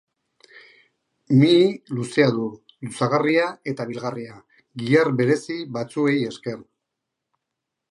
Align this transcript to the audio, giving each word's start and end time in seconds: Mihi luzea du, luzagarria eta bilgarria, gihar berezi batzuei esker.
Mihi 1.41 1.67
luzea 1.97 2.29
du, 2.37 2.45
luzagarria 2.87 3.45
eta 3.73 3.87
bilgarria, 3.91 4.41
gihar 4.85 5.15
berezi 5.23 5.61
batzuei 5.79 6.19
esker. 6.33 6.61